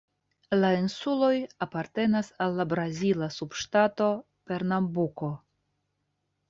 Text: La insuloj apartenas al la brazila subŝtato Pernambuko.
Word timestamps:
La 0.61 0.69
insuloj 0.77 1.33
apartenas 1.65 2.31
al 2.47 2.57
la 2.61 2.67
brazila 2.73 3.31
subŝtato 3.37 4.11
Pernambuko. 4.51 5.33